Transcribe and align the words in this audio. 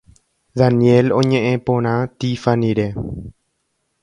Daniel 0.59 1.07
oñe’ẽ 1.19 1.51
porã 1.65 1.95
Tiffanyre. 2.17 2.87